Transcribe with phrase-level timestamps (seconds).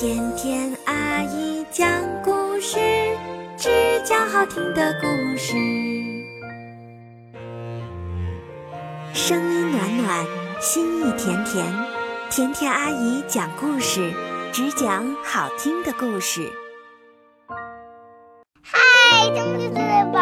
[0.00, 1.86] 甜甜阿姨讲
[2.24, 2.78] 故事，
[3.58, 3.68] 只
[4.02, 5.52] 讲好听的故事，
[9.12, 10.26] 声音暖暖，
[10.58, 11.66] 心意甜甜。
[12.30, 14.10] 甜甜阿姨讲故事，
[14.50, 16.50] 只讲好听的故事。
[18.62, 20.19] 嗨，中秋节的宝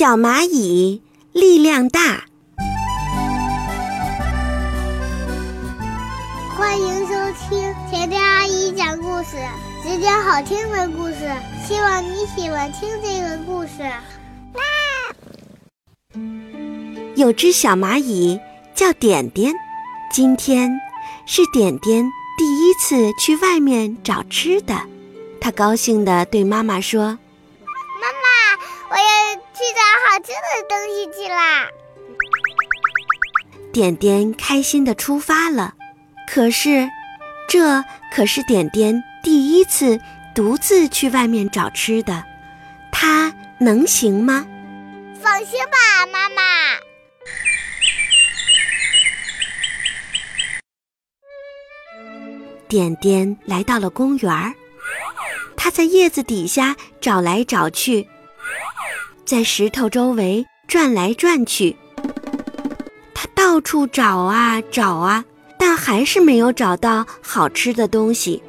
[0.00, 1.02] 小蚂蚁
[1.34, 2.24] 力量大，
[6.56, 7.14] 欢迎收
[7.50, 9.36] 听甜甜阿姨讲故事，
[9.82, 11.30] 只讲好听的故事。
[11.68, 13.82] 希望你喜欢听这个故事。
[17.14, 18.40] 有只小蚂蚁
[18.74, 19.52] 叫点点，
[20.10, 20.80] 今天
[21.26, 24.80] 是点点第一次去外面找吃的，
[25.42, 27.18] 它高兴地对妈妈说。
[29.60, 31.68] 去找好吃的东西去啦！
[33.74, 35.74] 点点开心的出发了，
[36.26, 36.88] 可是，
[37.46, 40.00] 这可是点点第一次
[40.34, 42.24] 独自去外面找吃的，
[42.90, 44.46] 他能行吗？
[45.22, 46.42] 放心吧，妈妈。
[52.66, 54.54] 点点来到了公园儿，
[55.54, 58.08] 它在叶子底下找来找去，
[59.30, 61.76] 在石头周围转来转去，
[63.14, 65.24] 它到处找啊找啊，
[65.56, 68.42] 但还是没有找到好吃的东西。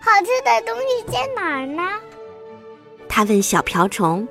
[0.00, 1.82] 好吃的东西在哪儿呢？
[3.08, 4.28] 它问小瓢虫。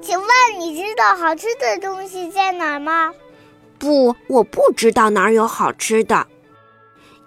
[0.00, 3.12] 请问你知道好吃的东西在哪儿吗？
[3.78, 6.26] 不，我不知道哪儿有好吃的。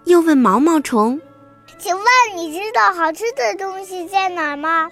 [0.06, 1.20] 又问毛毛虫。
[1.78, 4.90] 请问你知道好吃的东西在哪儿吗？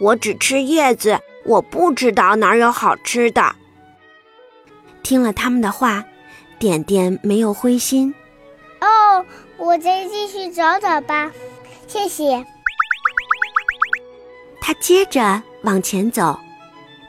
[0.00, 3.54] 我只吃叶子，我不知道哪儿有好吃的。
[5.02, 6.04] 听了他们的话，
[6.58, 8.14] 点点没有灰心。
[8.80, 9.24] 哦，
[9.56, 11.30] 我再继续找找吧，
[11.86, 12.44] 谢谢。
[14.60, 16.38] 他接着往前走，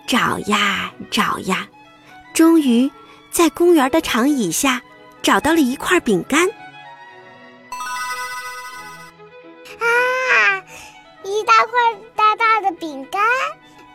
[0.07, 1.67] 找呀找呀，
[2.33, 2.89] 终于
[3.29, 4.81] 在公园的长椅下
[5.21, 6.49] 找到了一块饼干。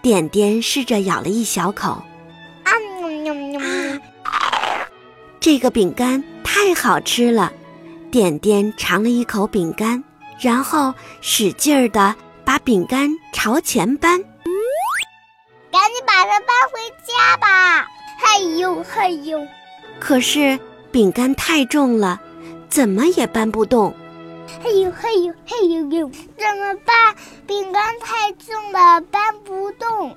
[0.08, 2.02] 点点试着咬了一小口，
[2.64, 2.72] 啊！
[5.38, 7.52] 这个饼干太好吃了。
[8.10, 10.02] 点点尝了一口饼干，
[10.40, 14.18] 然后使劲儿的把饼干朝前搬，
[15.70, 17.86] 赶紧把它搬回家吧！
[18.18, 19.46] 嘿呦嘿呦！
[20.00, 20.58] 可是
[20.90, 22.18] 饼干太重了，
[22.70, 23.94] 怎么也搬不动。
[24.64, 26.10] 嘿呦嘿呦嘿呦呦！
[26.38, 27.14] 怎么办？
[27.48, 30.14] 饼干太重了，搬不动。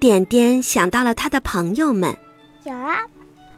[0.00, 2.16] 点点想到了他的朋友们。
[2.64, 2.98] 有啊，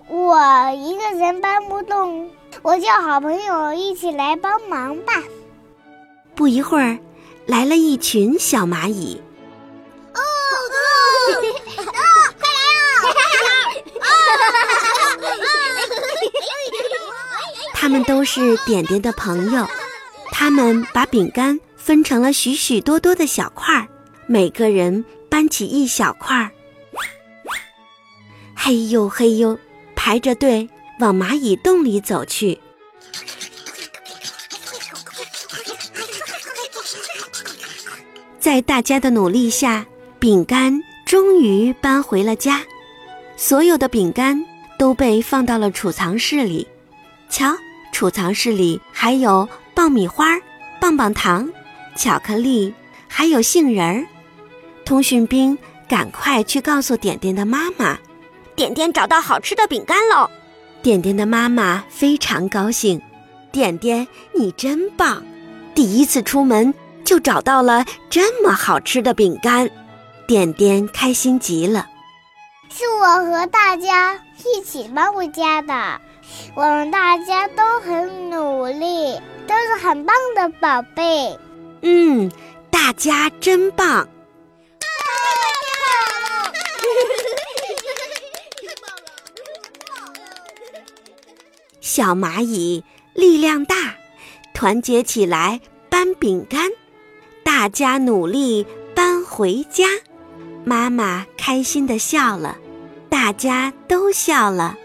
[0.07, 2.31] 我一个人搬不动，
[2.61, 5.15] 我叫好朋友一起来帮忙吧。
[6.35, 6.99] 不一会儿，
[7.47, 9.19] 来了一群小蚂蚁。
[10.13, 10.77] 哦哦
[11.79, 11.91] 哦！
[12.39, 12.45] 快
[13.49, 13.51] 来
[14.01, 14.13] 啊！
[17.73, 19.67] 他们都是点点的朋友，
[20.33, 23.87] 他们把饼干分成了许许多多的小块儿，
[24.27, 26.51] 每个人搬起一小块儿。
[28.57, 29.59] 嘿呦嘿呦，
[29.95, 30.67] 排着队
[31.01, 32.59] 往蚂蚁洞里走去。
[38.41, 39.85] 在大家的努力下，
[40.19, 42.65] 饼干终于搬回了家。
[43.37, 44.43] 所有的饼干
[44.79, 46.67] 都被放到了储藏室里。
[47.29, 47.55] 瞧，
[47.93, 50.41] 储藏室里还有爆米花、
[50.81, 51.47] 棒棒糖、
[51.97, 52.75] 巧克力，
[53.09, 54.07] 还有杏仁儿。
[54.85, 55.57] 通讯兵
[55.89, 57.99] 赶快去告诉点点的妈妈
[58.55, 60.29] ：“点点找到好吃的饼干喽！”
[60.83, 63.01] 点点的妈妈非常高兴
[63.51, 65.25] ：“点点，你真棒！
[65.75, 66.75] 第一次出门
[67.05, 69.71] 就找到了这么好吃的饼干。”
[70.27, 71.87] 点点开心极了。
[72.71, 76.01] 是我和大家一起搬回家的，
[76.55, 81.39] 我们大家都很努力，都是很棒的宝贝。
[81.87, 82.33] 嗯，
[82.71, 84.09] 大家真棒！
[91.83, 92.83] 小蚂蚁
[93.13, 93.97] 力量大，
[94.55, 95.61] 团结起来
[95.91, 96.71] 搬饼干，
[97.43, 99.85] 大家努力搬回家。
[100.65, 102.57] 妈妈开心的笑了，
[103.11, 104.79] 大家都笑了。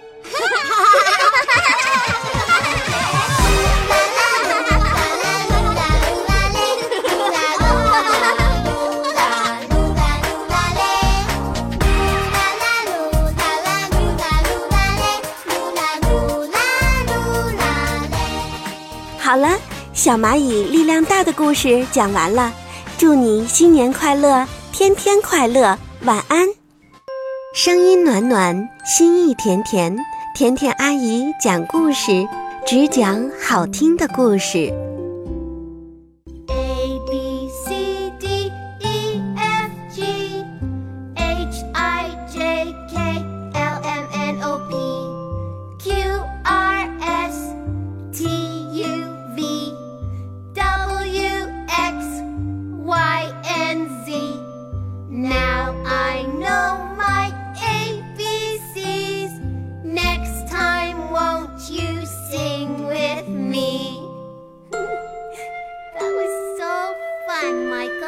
[19.29, 19.59] 好了，
[19.93, 22.51] 小蚂蚁力量大的故事讲完了，
[22.97, 26.47] 祝你新年快乐，天天快乐，晚安。
[27.53, 29.95] 声音暖暖，心意甜甜，
[30.33, 32.27] 甜甜阿姨讲故事，
[32.65, 34.73] 只讲好听的故事。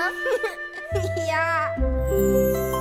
[1.27, 2.80] 呀。